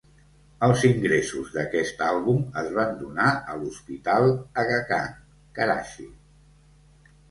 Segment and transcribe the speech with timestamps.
[0.67, 4.29] Els ingressos d'aquest àlbum es van donar a l'hospital
[4.67, 5.17] Aga Khan,
[5.63, 6.13] Karachi.